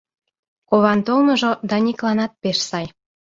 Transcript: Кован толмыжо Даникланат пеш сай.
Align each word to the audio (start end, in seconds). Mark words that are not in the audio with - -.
Кован 0.69 0.99
толмыжо 1.07 1.51
Даникланат 1.69 2.31
пеш 2.41 2.57
сай. 2.69 2.85